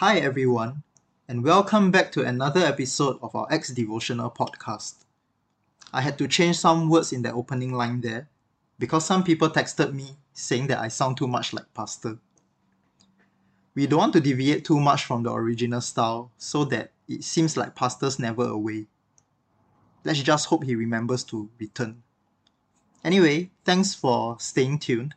[0.00, 0.84] Hi, everyone,
[1.26, 4.98] and welcome back to another episode of our Acts Devotional podcast.
[5.92, 8.28] I had to change some words in the opening line there
[8.78, 12.18] because some people texted me saying that I sound too much like Pastor.
[13.74, 17.56] We don't want to deviate too much from the original style so that it seems
[17.56, 18.86] like Pastor's never away.
[20.04, 22.04] Let's just hope he remembers to return.
[23.02, 25.16] Anyway, thanks for staying tuned.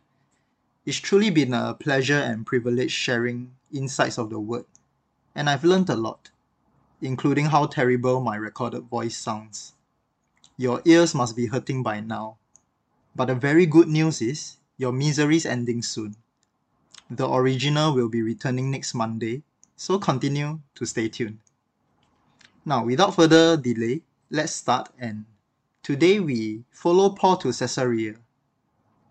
[0.88, 4.66] It's truly been a pleasure and privilege sharing insights of the word,
[5.36, 6.32] and I've learned a lot,
[7.02, 9.74] including how terrible my recorded voice sounds.
[10.58, 12.38] Your ears must be hurting by now.
[13.16, 16.16] But the very good news is your misery's ending soon.
[17.10, 19.44] The original will be returning next Monday,
[19.76, 21.40] so continue to stay tuned.
[22.64, 25.26] Now, without further delay, let's start and
[25.84, 28.16] today we follow Paul to Caesarea,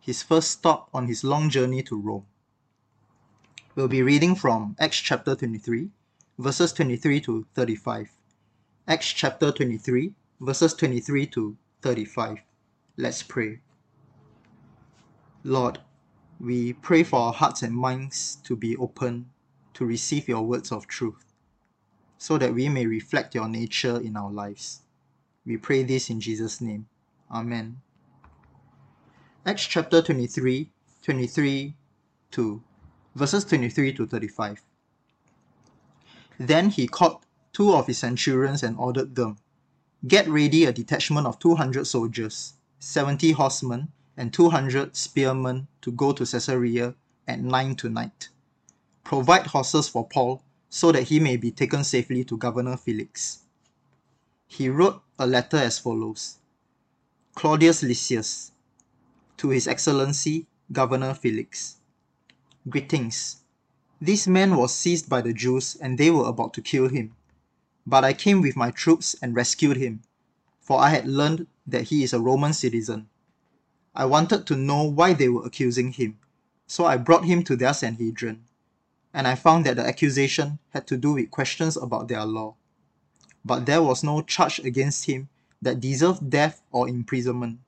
[0.01, 2.27] his first stop on his long journey to Rome.
[3.74, 5.91] We'll be reading from Acts chapter 23,
[6.41, 8.09] verses 23 to 35.
[8.88, 10.10] Acts chapter 23,
[10.41, 12.38] verses 23 to 35.
[12.97, 13.60] Let's pray.
[15.45, 15.80] Lord,
[16.41, 19.29] we pray for our hearts and minds to be open
[19.74, 21.27] to receive your words of truth,
[22.16, 24.80] so that we may reflect your nature in our lives.
[25.45, 26.87] We pray this in Jesus' name.
[27.30, 27.82] Amen.
[29.45, 30.71] Acts chapter 23,
[31.02, 31.75] 23
[32.30, 32.63] to
[33.15, 34.63] verses 23 to 35.
[36.41, 39.37] Then he called two of his centurions and ordered them
[40.09, 46.24] Get ready a detachment of 200 soldiers, 70 horsemen, and 200 spearmen to go to
[46.24, 46.95] Caesarea
[47.29, 48.30] at nine tonight.
[49.05, 53.41] Provide horses for Paul so that he may be taken safely to Governor Felix.
[54.47, 56.38] He wrote a letter as follows
[57.35, 58.52] Claudius Lysias,
[59.37, 61.77] to His Excellency Governor Felix.
[62.66, 63.43] Greetings.
[64.03, 67.15] This man was seized by the Jews and they were about to kill him.
[67.87, 70.03] But I came with my troops and rescued him,
[70.59, 73.10] for I had learned that he is a Roman citizen.
[73.94, 76.19] I wanted to know why they were accusing him,
[76.66, 78.44] so I brought him to their Sanhedrin,
[79.12, 82.54] and I found that the accusation had to do with questions about their law.
[83.44, 85.28] But there was no charge against him
[85.60, 87.58] that deserved death or imprisonment.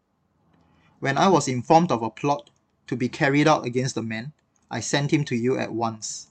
[0.99, 2.49] When I was informed of a plot
[2.87, 4.33] to be carried out against the man,
[4.73, 6.31] I sent him to you at once.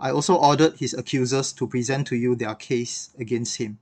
[0.00, 3.78] I also ordered his accusers to present to you their case against him.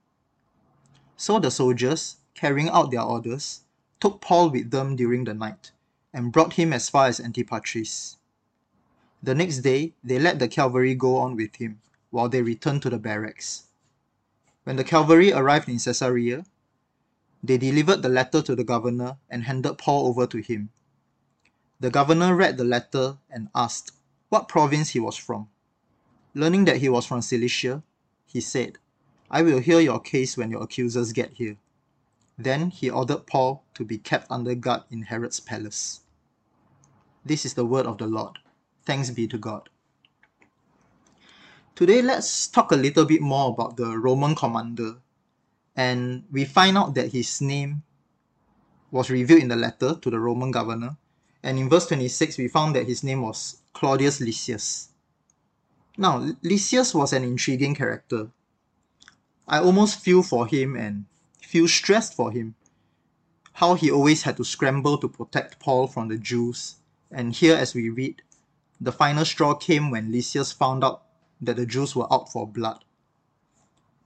[1.17, 3.63] So the soldiers, carrying out their orders,
[4.01, 5.73] took Paul with them during the night
[6.13, 8.17] and brought him as far as Antipatris.
[9.23, 12.91] The next day, they let the cavalry go on with him while they returned to
[12.91, 13.65] the barracks.
[14.65, 16.45] When the cavalry arrived in Caesarea,
[17.43, 20.69] they delivered the letter to the governor and handed Paul over to him.
[21.81, 23.93] The governor read the letter and asked
[24.29, 25.49] what province he was from.
[26.35, 27.83] Learning that he was from Cilicia,
[28.27, 28.79] he said,
[29.31, 31.57] I will hear your case when your accusers get here.
[32.39, 36.01] Then he ordered Paul to be kept under guard in Herod's palace.
[37.25, 38.39] This is the word of the Lord.
[38.85, 39.69] Thanks be to God.
[41.75, 44.97] Today, let's talk a little bit more about the Roman commander.
[45.77, 47.83] And we find out that his name
[48.91, 50.97] was revealed in the letter to the Roman governor
[51.45, 54.89] and in verse 26, we found that his name was Claudius Lysias.
[55.99, 58.31] Now, Lysias was an intriguing character.
[59.47, 61.05] I almost feel for him and
[61.43, 62.55] feel stressed for him.
[63.53, 66.77] How he always had to scramble to protect Paul from the Jews.
[67.11, 68.23] And here, as we read,
[68.81, 71.03] the final straw came when Lysias found out
[71.43, 72.87] that the Jews were out for blood.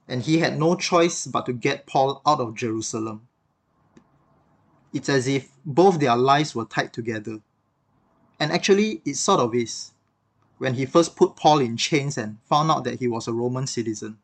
[0.09, 3.28] And he had no choice but to get Paul out of Jerusalem.
[4.93, 7.39] It's as if both their lives were tied together.
[8.39, 9.91] And actually, it sort of is,
[10.57, 13.67] when he first put Paul in chains and found out that he was a Roman
[13.67, 14.17] citizen.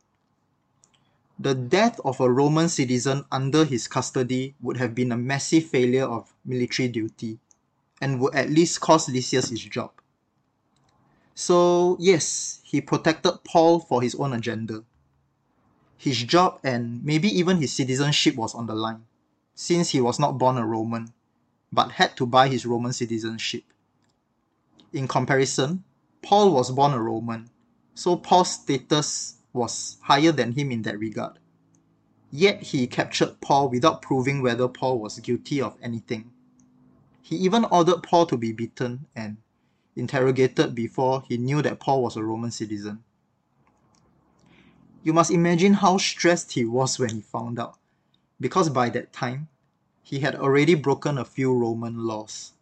[1.38, 6.06] The death of a Roman citizen under his custody would have been a massive failure
[6.06, 7.40] of military duty
[8.02, 9.92] and would at least cost Lysias his job.
[11.36, 14.85] So, yes, he protected Paul for his own agenda.
[15.97, 19.03] His job and maybe even his citizenship was on the line
[19.55, 21.13] since he was not born a Roman,
[21.72, 23.63] but had to buy his Roman citizenship.
[24.91, 25.84] In comparison,
[26.22, 27.49] Paul was born a Roman,
[27.96, 31.40] so Paul's status was higher than him in that regard.
[32.31, 36.31] Yet he captured Paul without proving whether Paul was guilty of anything.
[37.22, 39.37] He even ordered Paul to be beaten and
[39.96, 43.03] interrogated before he knew that Paul was a Roman citizen.
[45.03, 47.78] You must imagine how stressed he was when he found out
[48.40, 49.47] because by that time
[50.03, 52.53] he had already broken a few Roman laws.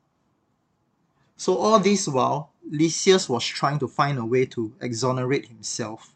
[1.36, 6.16] So all this while, Lysias was trying to find a way to exonerate himself,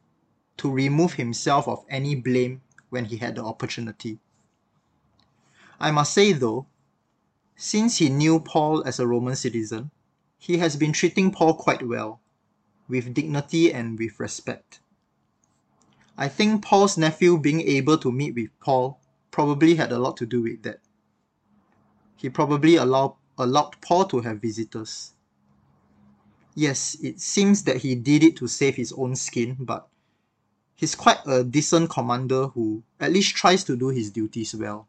[0.58, 4.20] to remove himself of any blame when he had the opportunity.
[5.80, 6.68] I must say though,
[7.56, 9.92] since he knew Paul as a Roman citizen,
[10.38, 12.22] he has been treating Paul quite well,
[12.88, 14.80] with dignity and with respect.
[16.18, 19.00] I think Paul's nephew being able to meet with Paul
[19.32, 20.80] probably had a lot to do with that.
[22.16, 25.14] He probably allowed, allowed Paul to have visitors.
[26.56, 29.88] Yes, it seems that he did it to save his own skin, but
[30.76, 34.88] he's quite a decent commander who at least tries to do his duties well.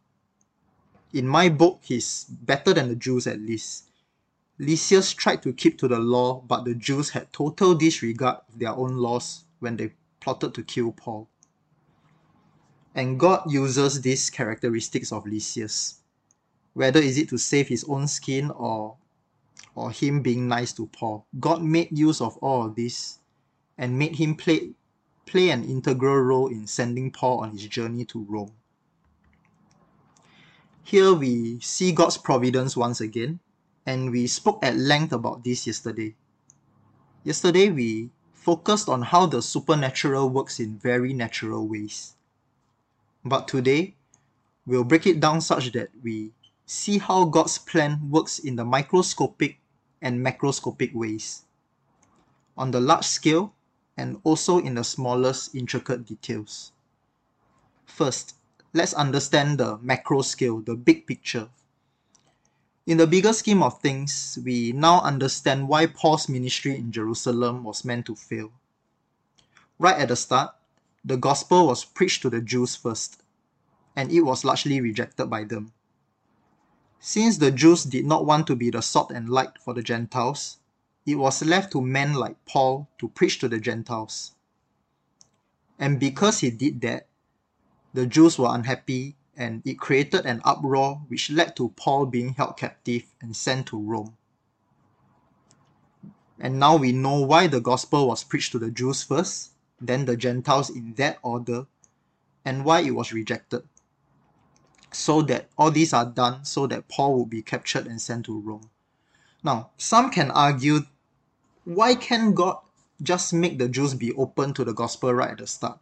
[1.12, 3.85] In my book, he's better than the Jews at least.
[4.58, 8.73] Lysias tried to keep to the law, but the Jews had total disregard of their
[8.73, 11.29] own laws when they plotted to kill Paul.
[12.99, 16.00] And God uses these characteristics of Lysias,
[16.75, 18.97] whether is it to save his own skin or
[19.77, 21.25] or him being nice to Paul.
[21.39, 23.21] God made use of all of this
[23.79, 24.73] and made him play
[25.27, 28.50] play an integral role in sending Paul on his journey to Rome.
[30.83, 33.39] Here we see God's providence once again,
[33.87, 36.17] and we spoke at length about this yesterday.
[37.23, 42.17] Yesterday we focused on how the supernatural works in very natural ways.
[43.25, 43.94] But today,
[44.67, 46.32] we'll break it down such that we
[46.67, 49.59] see how God's plan works in the microscopic
[50.00, 51.43] and macroscopic ways,
[52.56, 53.55] on the large scale
[53.97, 56.73] and also in the smallest intricate details.
[57.87, 58.37] First,
[58.73, 61.49] let's understand the macro scale, the big picture.
[62.87, 67.85] In the bigger scheme of things, we now understand why Paul's ministry in Jerusalem was
[67.85, 68.53] meant to fail.
[69.79, 70.55] Right at the start,
[71.05, 73.23] the gospel was preached to the Jews first,
[73.97, 75.73] and it was largely rejected by them.
[77.00, 80.59] Since the Jews did not want to be the salt and light for the Gentiles,
[81.06, 84.33] it was left to men like Paul to preach to the Gentiles.
[85.79, 87.06] And because he did that,
[87.95, 92.56] the Jews were unhappy and it created an uproar which led to Paul being held
[92.56, 94.17] captive and sent to Rome.
[96.41, 100.17] And now we know why the gospel was preached to the Jews first, then the
[100.17, 101.67] Gentiles in that order,
[102.45, 103.63] and why it was rejected.
[104.93, 108.41] So that all these are done so that Paul would be captured and sent to
[108.41, 108.71] Rome.
[109.43, 110.81] Now, some can argue
[111.65, 112.59] why can't God
[113.03, 115.79] just make the Jews be open to the gospel right at the start?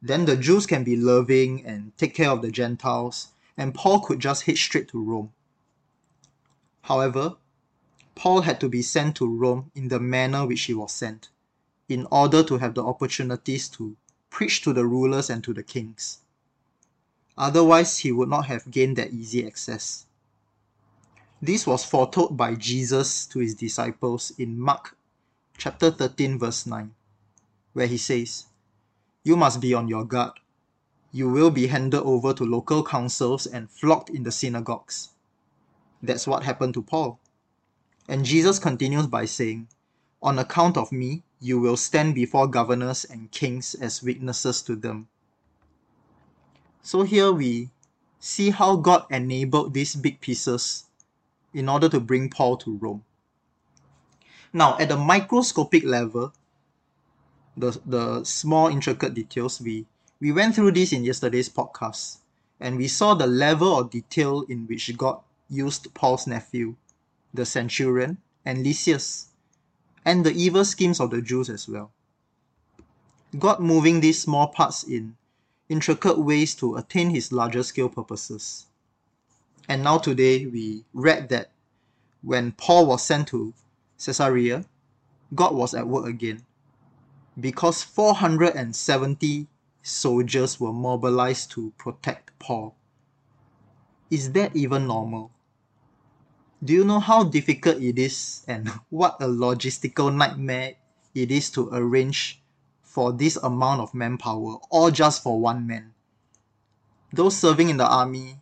[0.00, 4.18] Then the Jews can be loving and take care of the Gentiles, and Paul could
[4.18, 5.32] just head straight to Rome.
[6.82, 7.36] However,
[8.14, 11.28] Paul had to be sent to Rome in the manner which he was sent,
[11.88, 13.96] in order to have the opportunities to
[14.30, 16.18] preach to the rulers and to the kings.
[17.36, 20.06] Otherwise, he would not have gained that easy access.
[21.40, 24.96] This was foretold by Jesus to his disciples in Mark
[25.58, 26.94] chapter 13, verse 9,
[27.72, 28.46] where he says,
[29.24, 30.32] you must be on your guard.
[31.12, 35.10] You will be handed over to local councils and flogged in the synagogues.
[36.02, 37.20] That's what happened to Paul.
[38.08, 39.68] And Jesus continues by saying,
[40.22, 45.08] On account of me, you will stand before governors and kings as witnesses to them.
[46.82, 47.70] So here we
[48.20, 50.84] see how God enabled these big pieces
[51.52, 53.04] in order to bring Paul to Rome.
[54.52, 56.32] Now, at the microscopic level,
[57.56, 59.86] the, the small intricate details, we,
[60.20, 62.18] we went through this in yesterday's podcast,
[62.60, 65.20] and we saw the level of detail in which God
[65.50, 66.76] used Paul's nephew,
[67.34, 69.31] the centurion, and Lysias,
[70.04, 71.92] and the evil schemes of the Jews as well.
[73.38, 75.16] God moving these small parts in
[75.68, 78.66] intricate ways to attain his larger scale purposes.
[79.68, 81.52] And now today we read that
[82.22, 83.54] when Paul was sent to
[83.98, 84.64] Caesarea,
[85.34, 86.44] God was at work again
[87.38, 89.46] because 470
[89.82, 92.74] soldiers were mobilized to protect Paul.
[94.10, 95.30] Is that even normal?
[96.62, 100.74] Do you know how difficult it is and what a logistical nightmare
[101.14, 102.40] it is to arrange
[102.82, 105.92] for this amount of manpower, all just for one man?
[107.12, 108.38] Those serving in the army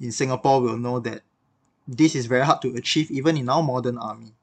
[0.00, 1.22] in Singapore will know that
[1.86, 4.34] this is very hard to achieve even in our modern army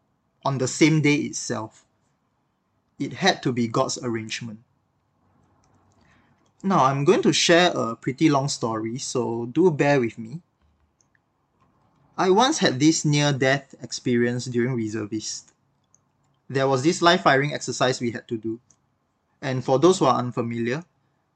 [0.45, 1.85] on the same day itself
[2.99, 4.59] it had to be God's arrangement.
[6.61, 10.41] Now, I'm going to share a pretty long story, so do bear with me.
[12.19, 15.53] I once had this near death experience during reservist.
[16.49, 18.59] There was this live firing exercise we had to do.
[19.41, 20.83] And for those who are unfamiliar,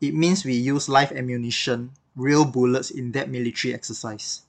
[0.01, 4.41] it means we use live ammunition, real bullets in that military exercise.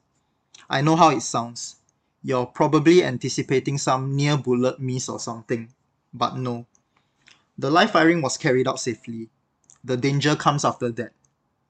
[0.69, 1.77] I know how it sounds.
[2.21, 5.69] you're probably anticipating some near bullet miss or something,
[6.13, 6.67] but no.
[7.57, 9.29] The live firing was carried out safely.
[9.85, 11.13] The danger comes after that,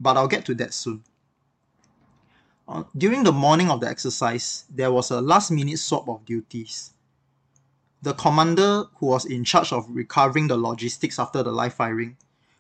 [0.00, 1.04] but I'll get to that soon.
[2.66, 6.92] Uh, during the morning of the exercise, there was a last minute swap of duties.
[8.00, 12.16] The commander who was in charge of recovering the logistics after the live firing,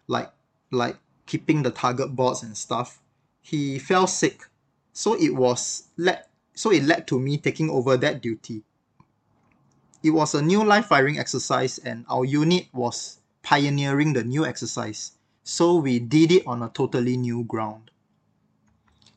[0.06, 0.30] like
[0.70, 0.96] like
[1.26, 3.00] keeping the target boards and stuff,
[3.40, 4.42] he fell sick.
[4.92, 8.62] So it was led so it led to me taking over that duty.
[10.02, 15.12] It was a new live firing exercise and our unit was pioneering the new exercise,
[15.42, 17.90] so we did it on a totally new ground.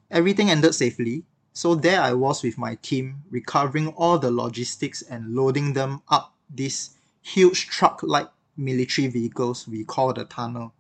[0.10, 1.24] Everything ended safely,
[1.54, 6.34] so there I was with my team recovering all the logistics and loading them up
[6.50, 10.72] these huge truck-like military vehicles we call the tonner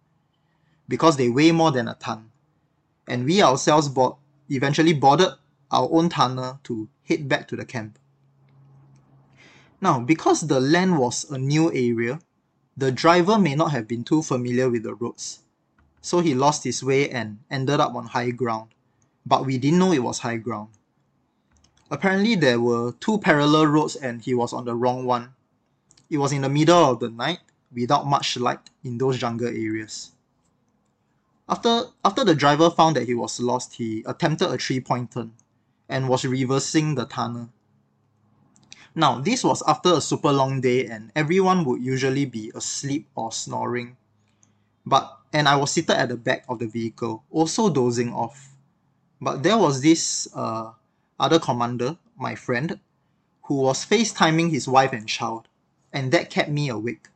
[0.87, 2.31] because they weigh more than a ton.
[3.07, 3.89] And we ourselves
[4.49, 5.29] eventually boarded
[5.71, 7.99] our own tonner to head back to the camp.
[9.81, 12.19] Now, because the land was a new area,
[12.77, 15.39] the driver may not have been too familiar with the roads.
[16.01, 18.69] So he lost his way and ended up on high ground.
[19.27, 20.69] But we didn't know it was high ground.
[21.91, 25.33] Apparently, there were two parallel roads and he was on the wrong one.
[26.09, 27.39] It was in the middle of the night
[27.73, 30.11] without much light in those jungle areas.
[31.49, 35.33] After, after the driver found that he was lost, he attempted a three-point turn
[35.89, 37.49] and was reversing the tonner.
[38.95, 43.33] Now, this was after a super long day and everyone would usually be asleep or
[43.33, 43.97] snoring.
[44.85, 48.53] But and I was seated at the back of the vehicle, also dozing off.
[49.21, 50.71] But there was this uh,
[51.19, 52.79] other commander, my friend,
[53.43, 55.47] who was FaceTiming his wife and child,
[55.91, 57.07] and that kept me awake.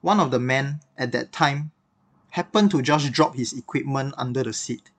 [0.00, 1.72] One of the men at that time
[2.30, 4.90] happened to just drop his equipment under the seat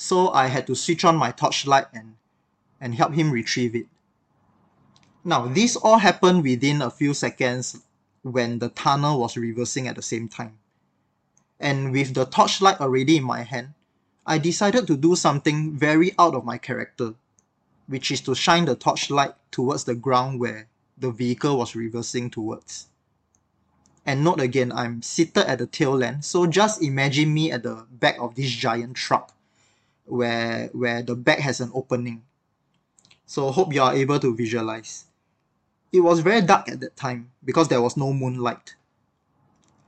[0.00, 2.14] so I had to switch on my torchlight and,
[2.80, 3.88] and help him retrieve it.
[5.24, 7.82] Now, this all happened within a few seconds
[8.22, 10.60] when the tonner was reversing at the same time.
[11.58, 13.74] And with the torchlight already in my hand,
[14.28, 17.14] I decided to do something very out of my character,
[17.86, 20.68] which is to shine the torchlight towards the ground where
[20.98, 22.88] the vehicle was reversing towards.
[24.04, 27.86] And note again, I'm seated at the tail end, so just imagine me at the
[27.90, 29.32] back of this giant truck
[30.04, 32.22] where where the back has an opening.
[33.24, 35.06] So hope you are able to visualize.
[35.90, 38.74] It was very dark at that time because there was no moonlight.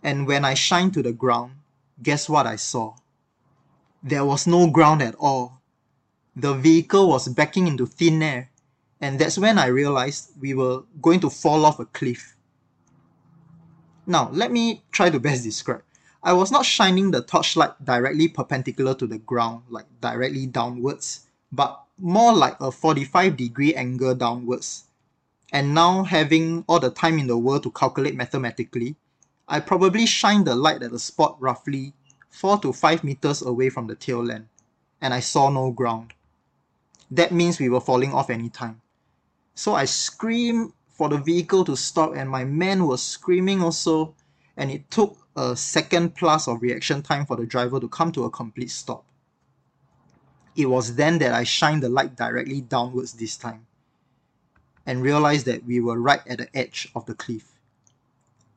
[0.02, 1.56] And when I shined to the ground,
[2.02, 2.94] guess what I saw?
[4.02, 5.60] There was no ground at all.
[6.34, 8.50] The vehicle was backing into thin air,
[9.00, 12.34] and that's when I realized we were going to fall off a cliff.
[14.06, 15.82] Now, let me try to best describe.
[16.22, 21.82] I was not shining the torchlight directly perpendicular to the ground, like directly downwards, but
[21.98, 24.84] more like a 45 degree angle downwards.
[25.52, 28.96] And now having all the time in the world to calculate mathematically,
[29.48, 31.94] I probably shined the light at a spot roughly
[32.30, 34.48] 4 to 5 meters away from the tail end,
[35.00, 36.14] and I saw no ground.
[37.10, 38.80] That means we were falling off any time.
[39.54, 44.14] So I screamed for the vehicle to stop and my man was screaming also
[44.56, 48.24] and it took a second plus of reaction time for the driver to come to
[48.24, 49.04] a complete stop.
[50.54, 53.66] It was then that I shined the light directly downwards this time
[54.84, 57.58] and realized that we were right at the edge of the cliff.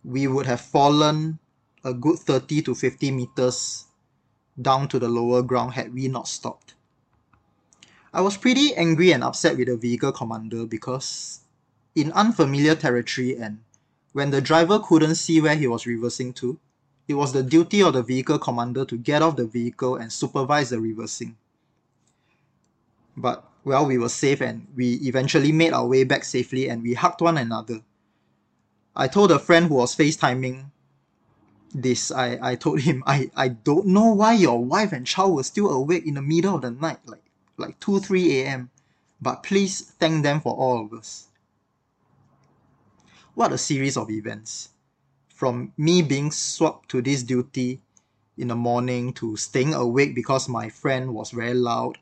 [0.04, 1.40] We would have fallen
[1.84, 3.86] a good 30 to 50 meters
[4.62, 6.76] down to the lower ground had we not stopped.
[8.14, 11.42] I was pretty angry and upset with the vehicle commander because
[11.96, 13.60] in unfamiliar territory and
[14.14, 16.60] when the driver couldn't see where he was reversing to,
[17.08, 20.70] it was the duty of the vehicle commander to get off the vehicle and supervise
[20.70, 21.36] the reversing.
[23.18, 26.94] But, well, we were safe and we eventually made our way back safely and we
[26.94, 27.82] hugged one another.
[28.96, 30.70] I told a friend who was FaceTiming
[31.74, 35.44] this, I, I told him, I, I don't know why your wife and child were
[35.44, 37.24] still awake in the middle of the night, like,
[37.58, 38.70] like 2, 3 a.m.
[39.22, 41.28] But please thank them for all of us.
[43.36, 44.70] What a series of events.
[45.30, 47.82] From me being swapped to this duty
[48.38, 51.98] in the morning to staying awake because my friend was very loud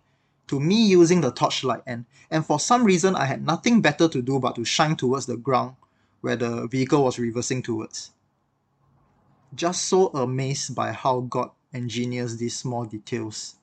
[0.48, 4.22] to me using the torchlight and, and for some reason I had nothing better to
[4.22, 5.76] do but to shine towards the ground
[6.20, 8.12] where the vehicle was reversing towards.
[9.54, 13.56] Just so amazed by how God engineers these small details,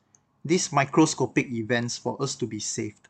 [0.45, 3.09] these microscopic events for us to be saved.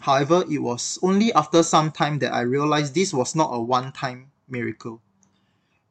[0.00, 4.30] However, it was only after some time that I realized this was not a one-time
[4.48, 5.00] miracle,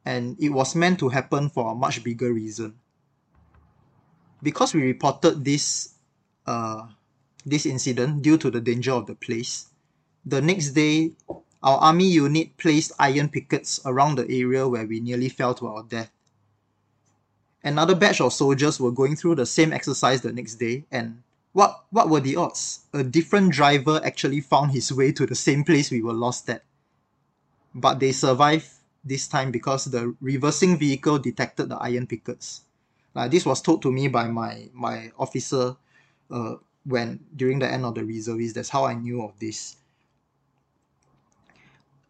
[0.04, 2.78] and it was meant to happen for a much bigger reason.
[4.42, 5.94] Because we reported this
[6.46, 6.86] uh,
[7.44, 9.68] this incident due to the danger of the place.
[10.24, 11.12] The next day,
[11.64, 15.82] our army unit placed iron pickets around the area where we nearly fell to our
[15.82, 16.12] death.
[17.64, 21.22] Another batch of soldiers were going through the same exercise the next day, and
[21.54, 22.80] what, what were the odds?
[22.92, 26.62] A different driver actually found his way to the same place we were lost at.
[27.74, 28.68] But they survived
[29.02, 32.60] this time because the reversing vehicle detected the iron pickets.
[33.16, 35.76] Uh, this was told to me by my, my officer
[36.30, 38.56] uh, when during the end of the reservist.
[38.56, 39.76] That's how I knew of this.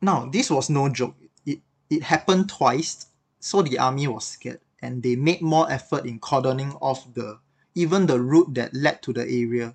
[0.05, 1.17] Now, this was no joke.
[1.47, 3.07] It, it happened twice,
[3.41, 7.39] so the army was scared and they made more effort in cordoning off the
[7.75, 9.75] even the route that led to the area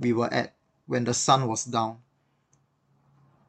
[0.00, 0.52] we were at
[0.86, 1.98] when the sun was down.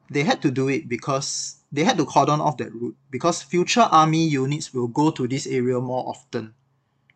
[0.08, 3.88] They had to do it because they had to cordon off that route because future
[3.90, 6.54] army units will go to this area more often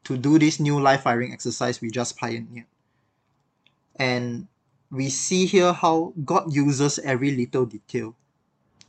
[0.05, 2.67] to do this new live firing exercise we just pioneered.
[3.95, 4.49] And
[4.91, 8.17] we see here how God uses every little detail.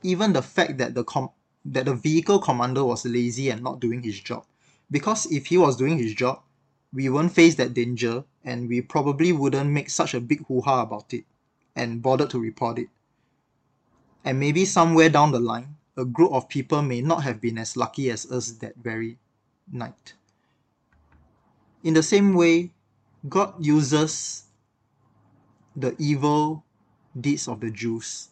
[0.04, 1.32] Even the fact that the com-
[1.66, 4.46] that the vehicle commander was lazy and not doing his job.
[4.90, 6.42] Because if he was doing his job,
[6.94, 11.14] we won't face that danger and we probably wouldn't make such a big hoo-ha about
[11.14, 11.26] it
[11.76, 12.88] and bother to report it.
[14.24, 17.78] And maybe somewhere down the line, a group of people may not have been as
[17.78, 19.18] lucky as us that very
[19.72, 20.14] night.
[21.84, 22.72] In the same way,
[23.28, 24.44] God uses
[25.76, 26.64] the evil
[27.20, 28.30] deeds of the Jews.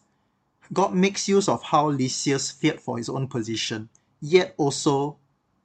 [0.72, 3.88] God makes use of how Lysias feared for his own position,
[4.20, 5.16] yet also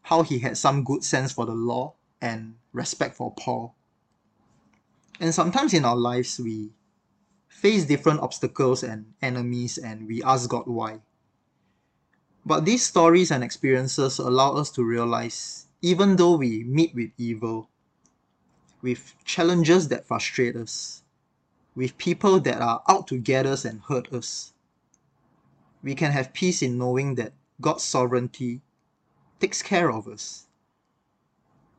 [0.03, 3.75] how he had some good sense for the law and respect for Paul.
[5.19, 6.72] And sometimes in our lives, we
[7.48, 11.00] face different obstacles and enemies and we ask God why.
[12.45, 17.69] But these stories and experiences allow us to realize even though we meet with evil,
[18.81, 21.03] with challenges that frustrate us,
[21.75, 24.52] with people that are out to get us and hurt us,
[25.83, 28.61] we can have peace in knowing that God's sovereignty
[29.39, 30.47] takes care of us.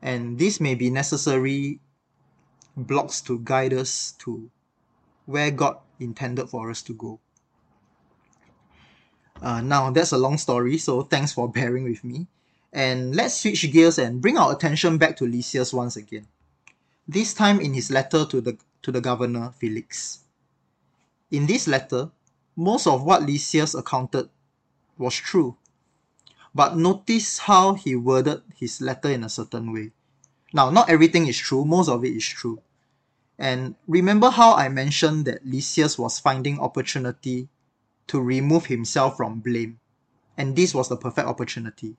[0.02, 1.80] And this may be necessary
[2.76, 4.50] blocks to guide us to
[5.24, 7.18] where God intended for us to go.
[9.40, 12.26] Uh, now, that's a long story, so thanks for bearing with me.
[12.72, 16.26] And let's switch gears and bring our attention back to Lysias once again.
[17.06, 20.20] This time in his letter to the, to the governor, Felix.
[21.30, 22.10] In this letter,
[22.56, 24.28] most of what Lysias accounted
[24.98, 25.56] was true.
[26.54, 29.90] But notice how he worded his letter in a certain way.
[30.52, 32.60] Now, not everything is true, most of it is true.
[33.38, 37.48] And remember how I mentioned that Lysias was finding opportunity
[38.06, 39.80] to remove himself from blame.
[40.36, 41.96] And this was the perfect opportunity.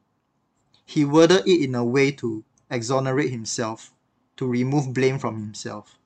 [0.86, 3.94] He worded it in a way to exonerate himself,
[4.38, 5.98] to remove blame from himself.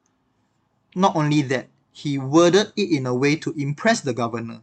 [0.96, 1.68] Not only that,
[2.00, 4.62] he worded it in a way to impress the governor.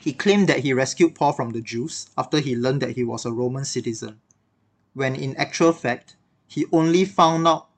[0.00, 3.24] He claimed that he rescued Paul from the Jews after he learned that he was
[3.24, 4.20] a Roman citizen,
[4.94, 6.16] when in actual fact,
[6.48, 7.68] he only found out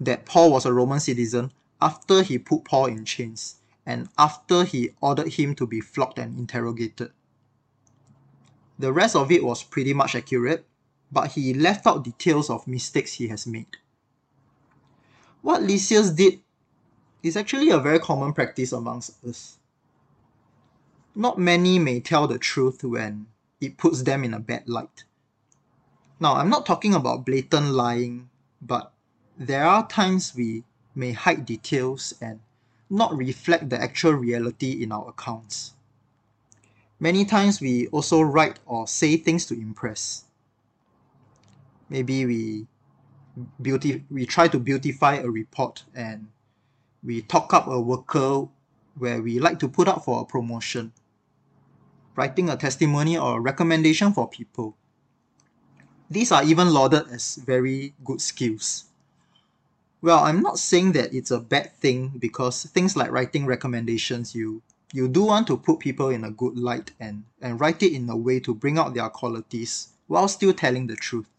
[0.00, 4.90] that Paul was a Roman citizen after he put Paul in chains and after he
[5.00, 7.12] ordered him to be flogged and interrogated.
[8.78, 10.66] The rest of it was pretty much accurate,
[11.12, 13.76] but he left out details of mistakes he has made.
[15.42, 16.40] What Lysias did
[17.22, 19.58] is actually a very common practice amongst us.
[21.14, 23.26] Not many may tell the truth when
[23.60, 25.04] it puts them in a bad light.
[26.18, 28.30] Now, I'm not talking about blatant lying,
[28.60, 28.92] but
[29.38, 32.40] there are times we may hide details and
[32.90, 35.74] not reflect the actual reality in our accounts.
[37.00, 40.24] Many times we also write or say things to impress.
[41.88, 42.66] Maybe we
[43.60, 46.28] beauty we try to beautify a report and
[47.02, 48.48] we talk up a worker
[48.96, 50.92] where we like to put up for a promotion,
[52.14, 54.76] writing a testimony or a recommendation for people.
[56.10, 58.84] These are even lauded as very good skills.
[60.02, 64.62] Well, I'm not saying that it's a bad thing because things like writing recommendations, you
[64.92, 68.10] you do want to put people in a good light and, and write it in
[68.10, 71.30] a way to bring out their qualities while still telling the truth.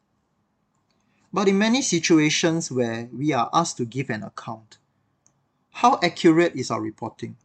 [1.32, 4.80] But in many situations where we are asked to give an account,
[5.74, 7.36] how accurate is our reporting?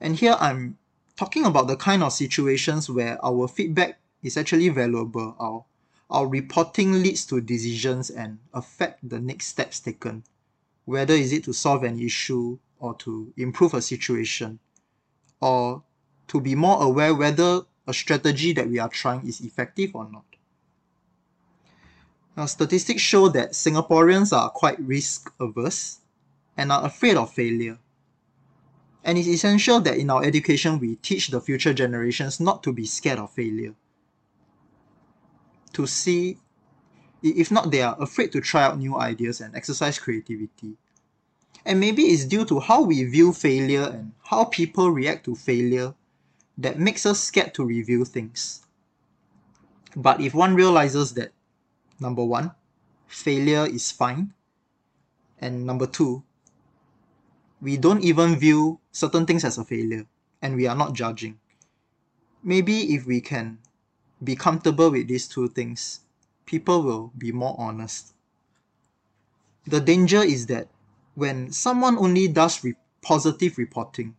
[0.00, 0.78] And here I'm
[1.16, 5.36] talking about the kind of situations where our feedback is actually valuable.
[5.38, 5.64] Our,
[6.10, 10.24] our reporting leads to decisions and affect the next steps taken,
[10.86, 14.58] whether is it to solve an issue or to improve a situation,
[15.40, 15.82] or
[16.28, 20.24] to be more aware whether a strategy that we are trying is effective or not.
[22.36, 25.98] Now, statistics show that Singaporeans are quite risk averse
[26.58, 27.78] and are afraid of failure.
[29.04, 32.84] And it's essential that in our education we teach the future generations not to be
[32.84, 33.74] scared of failure.
[35.74, 36.36] To see,
[37.22, 40.76] if not, they are afraid to try out new ideas and exercise creativity.
[41.64, 45.94] And maybe it's due to how we view failure and how people react to failure
[46.58, 48.66] that makes us scared to review things.
[49.94, 51.32] But if one realizes that
[52.00, 52.50] number one,
[53.06, 54.34] failure is fine,
[55.40, 56.24] and number two,
[57.60, 60.06] we don't even view certain things as a failure
[60.40, 61.38] and we are not judging.
[62.42, 63.58] Maybe if we can
[64.22, 66.00] be comfortable with these two things,
[66.46, 68.14] people will be more honest.
[69.66, 70.68] The danger is that
[71.14, 74.14] when someone only does re- positive reporting,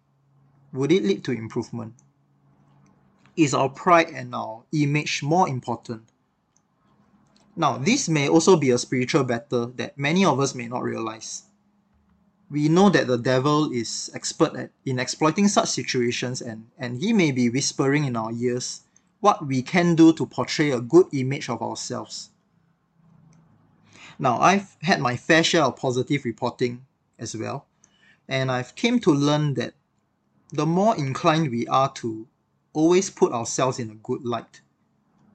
[0.74, 1.94] would it lead to improvement?
[3.36, 6.04] Is our pride and our image more important?
[7.56, 11.44] Now, this may also be a spiritual battle that many of us may not realize.
[12.50, 17.14] We know that the devil is expert at, in exploiting such situations and, and he
[17.14, 18.82] may be whispering in our ears
[19.20, 22.30] what we can do to portray a good image of ourselves.
[24.18, 26.86] Now, I've had my fair share of positive reporting
[27.18, 27.66] as well.
[28.28, 29.74] And I've came to learn that
[30.52, 32.28] the more inclined we are to
[32.74, 34.62] always put ourselves in a good light,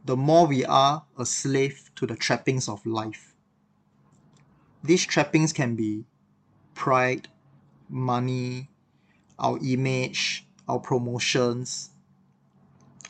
[0.04, 3.34] the more we are a slave to the trappings of life.
[4.82, 6.04] These trappings can be
[6.74, 7.28] pride,
[7.88, 8.68] money,
[9.38, 11.90] our image, our promotions,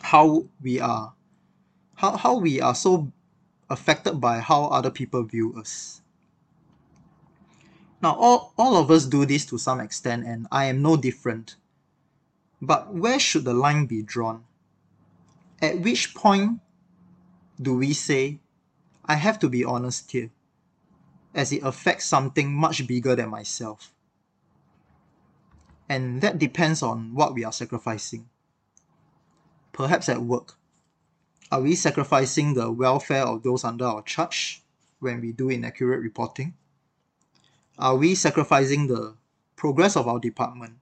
[0.01, 1.15] how we are,
[1.97, 3.13] how, how we are so
[3.71, 6.03] affected by how other people view us.
[8.03, 11.57] Now, all, all of us do this to some extent, and I am no different.
[12.61, 14.45] But where should the line be drawn?
[15.63, 16.61] At which point
[17.61, 18.41] do we say,
[19.05, 20.31] I have to be honest here,
[21.35, 23.93] as it affects something much bigger than myself?
[25.89, 28.29] And that depends on what we are sacrificing.
[29.73, 30.55] Perhaps at work,
[31.51, 34.63] are we sacrificing the welfare of those under our charge
[35.01, 36.55] when we do inaccurate reporting?
[37.79, 39.15] Are we sacrificing the
[39.57, 40.75] progress of our department?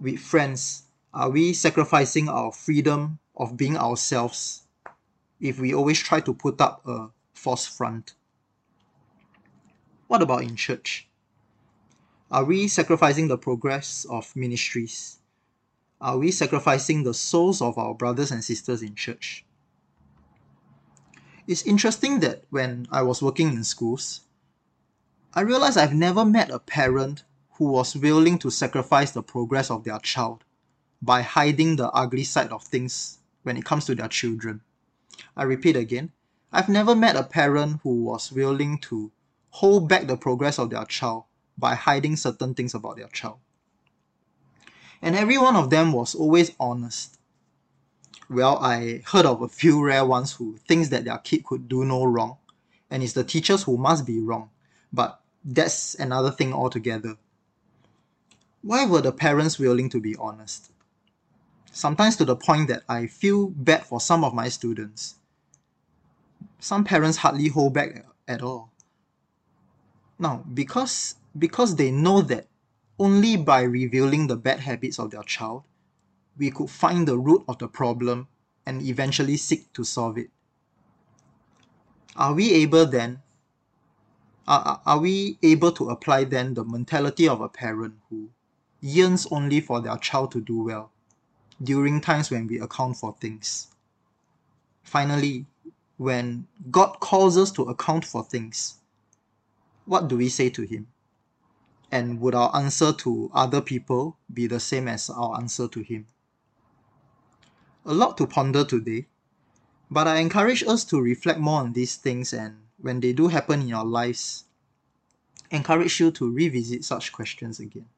[0.00, 4.62] With friends, are we sacrificing our freedom of being ourselves
[5.40, 8.14] if we always try to put up a false front?
[10.12, 11.08] What about in church?
[12.30, 15.20] Are we sacrificing the progress of ministries?
[16.02, 19.46] Are we sacrificing the souls of our brothers and sisters in church?
[21.46, 24.20] It's interesting that when I was working in schools,
[25.32, 29.84] I realized I've never met a parent who was willing to sacrifice the progress of
[29.84, 30.44] their child
[31.00, 34.60] by hiding the ugly side of things when it comes to their children.
[35.34, 36.12] I repeat again,
[36.52, 39.10] I've never met a parent who was willing to
[39.52, 41.24] hold back the progress of their child
[41.56, 43.38] by hiding certain things about their child.
[45.00, 47.18] And every one of them was always honest.
[48.30, 51.84] Well, I heard of a few rare ones who thinks that their kid could do
[51.84, 52.38] no wrong,
[52.90, 54.50] and it's the teachers who must be wrong.
[54.92, 57.16] But that's another thing altogether.
[58.62, 60.70] Why were the parents willing to be honest?
[61.72, 65.16] Sometimes to the point that I feel bad for some of my students.
[66.58, 68.71] Some parents hardly hold back at all.
[70.22, 72.46] Now, because because they know that
[72.96, 75.64] only by revealing the bad habits of their child,
[76.38, 78.28] we could find the root of the problem
[78.64, 80.30] and eventually seek to solve it.
[82.14, 83.22] Are we able then
[84.46, 88.30] are, are we able to apply then the mentality of a parent who
[88.80, 90.92] yearns only for their child to do well
[91.60, 93.74] during times when we account for things?
[94.84, 95.46] Finally,
[95.96, 98.78] when God calls us to account for things,
[99.92, 100.86] what do we say to Him?
[101.90, 106.06] And would our answer to other people be the same as our answer to Him?
[107.84, 109.08] A lot to ponder today,
[109.90, 113.60] but I encourage us to reflect more on these things and when they do happen
[113.60, 114.46] in your lives,
[115.50, 117.90] encourage you to revisit such questions again.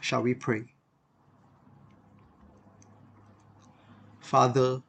[0.00, 0.64] Shall we pray?
[4.20, 4.80] Father,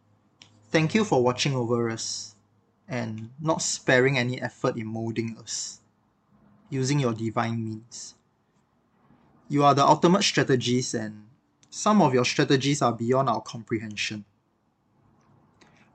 [0.71, 2.35] thank you for watching over us
[2.87, 5.81] and not sparing any effort in molding us,
[6.69, 8.15] using your divine means.
[9.49, 11.25] You are the ultimate strategist, and
[11.69, 14.25] some of your strategies are beyond our comprehension.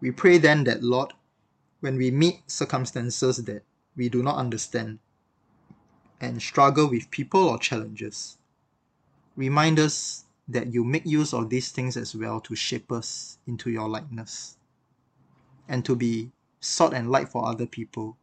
[0.00, 1.12] We pray then that, Lord,
[1.80, 3.62] when we meet circumstances that
[3.96, 4.98] we do not understand
[6.20, 8.38] and struggle with people or challenges.
[9.36, 13.70] Remind us that you make use of these things as well to shape us into
[13.70, 14.56] your likeness
[15.68, 16.30] and to be
[16.60, 18.16] salt and light for other people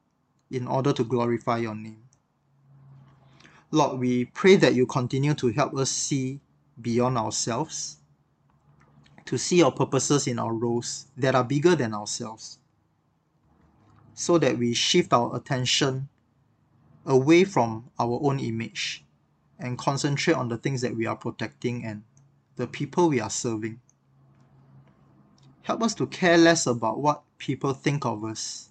[0.49, 2.01] in order to glorify your name.
[3.71, 6.39] Lord, we pray that you continue to help us see
[6.81, 7.97] beyond ourselves,
[9.25, 12.57] to see your purposes in our roles that are bigger than ourselves,
[14.15, 16.09] so that we shift our attention
[17.05, 19.05] away from our own image
[19.59, 22.01] and concentrate on the things that we are protecting and
[22.55, 23.79] the people we are serving.
[25.61, 28.69] Help us to care less about what people think of us,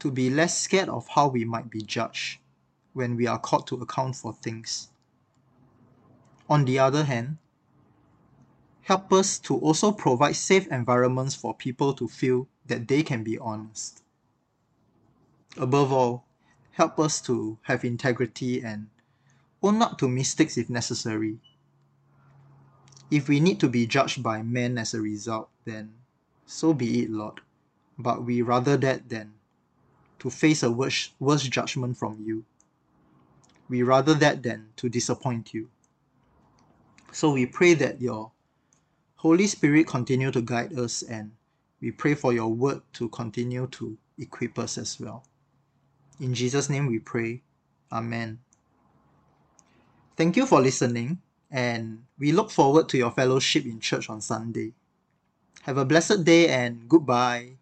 [0.00, 2.40] to be less scared of how we might be judged
[2.96, 4.88] when we are called to account for things.
[6.48, 7.36] On the other hand,
[8.80, 13.36] help us to also provide safe environments for people to feel that they can be
[13.36, 14.02] honest.
[15.58, 16.24] Above all,
[16.72, 18.88] help us to have integrity and
[19.62, 21.36] own up to mistakes if necessary.
[23.10, 25.92] If we need to be judged by men as a result, then
[26.46, 27.42] so be it, Lord.
[27.98, 29.34] But we rather that than
[30.20, 32.46] to face a worse, worse judgment from you.
[33.68, 35.68] We rather that than to disappoint you.
[37.12, 38.30] So we pray that your
[39.16, 41.32] Holy Spirit continue to guide us and
[41.80, 45.24] we pray for your word to continue to equip us as well.
[46.20, 47.42] In Jesus' name we pray.
[47.92, 48.38] Amen.
[50.16, 54.72] Thank you for listening, and we look forward to your fellowship in church on Sunday.
[55.62, 57.58] Have a blessed day and goodbye.